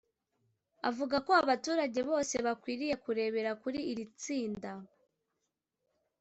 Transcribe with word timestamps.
avuga 0.89 1.15
ko 1.25 1.31
abaturage 1.41 1.99
bose 2.09 2.35
bakwiriye 2.45 2.95
kurebera 3.03 3.51
kuri 3.61 3.79
iri 3.91 4.05
tsinda 4.19 4.71